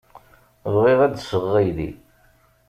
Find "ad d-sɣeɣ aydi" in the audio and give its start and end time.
1.01-1.89